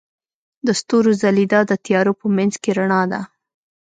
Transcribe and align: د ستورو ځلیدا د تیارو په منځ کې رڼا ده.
د 0.65 0.67
ستورو 0.79 1.11
ځلیدا 1.21 1.59
د 1.69 1.73
تیارو 1.85 2.13
په 2.19 2.25
منځ 2.35 2.53
کې 2.61 2.71
رڼا 2.77 3.01
ده. 3.11 3.21